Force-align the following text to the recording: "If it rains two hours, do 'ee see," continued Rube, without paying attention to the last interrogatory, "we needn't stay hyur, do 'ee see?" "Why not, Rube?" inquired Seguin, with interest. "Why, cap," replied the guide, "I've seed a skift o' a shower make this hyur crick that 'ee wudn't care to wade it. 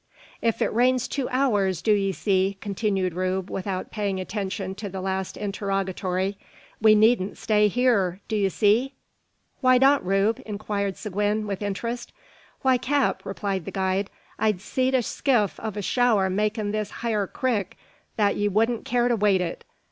"If 0.41 0.63
it 0.63 0.73
rains 0.73 1.07
two 1.07 1.29
hours, 1.29 1.79
do 1.83 1.93
'ee 1.93 2.11
see," 2.11 2.57
continued 2.59 3.13
Rube, 3.13 3.51
without 3.51 3.91
paying 3.91 4.19
attention 4.19 4.73
to 4.73 4.89
the 4.89 4.99
last 4.99 5.37
interrogatory, 5.37 6.39
"we 6.81 6.95
needn't 6.95 7.37
stay 7.37 7.69
hyur, 7.69 8.19
do 8.27 8.35
'ee 8.35 8.49
see?" 8.49 8.93
"Why 9.59 9.77
not, 9.77 10.03
Rube?" 10.03 10.41
inquired 10.43 10.97
Seguin, 10.97 11.45
with 11.45 11.61
interest. 11.61 12.13
"Why, 12.63 12.79
cap," 12.79 13.21
replied 13.27 13.65
the 13.65 13.69
guide, 13.71 14.09
"I've 14.39 14.63
seed 14.63 14.95
a 14.95 15.03
skift 15.03 15.59
o' 15.61 15.67
a 15.75 15.81
shower 15.83 16.31
make 16.31 16.55
this 16.55 16.89
hyur 17.03 17.27
crick 17.27 17.77
that 18.15 18.35
'ee 18.37 18.47
wudn't 18.49 18.85
care 18.85 19.07
to 19.07 19.15
wade 19.15 19.39
it. 19.41 19.65